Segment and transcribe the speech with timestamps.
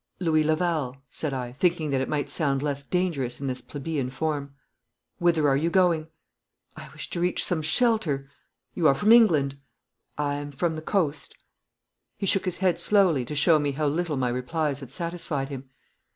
[0.19, 4.55] 'Louis Laval,' said I, thinking that it might sound less dangerous in this plebeian form.
[5.19, 6.07] 'Whither are you going?'
[6.75, 8.27] 'I wish to reach some shelter.'
[8.73, 9.57] 'You are from England?'
[10.17, 11.35] 'I am from the coast.'
[12.17, 15.69] He shook his head slowly to show me how little my replies had satisfied him.